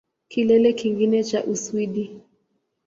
Kilele 0.29 0.69
kingine 0.79 1.23
cha 1.23 1.43
Uswidi 1.43 2.21